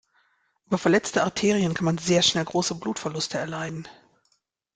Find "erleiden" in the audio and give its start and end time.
3.37-3.87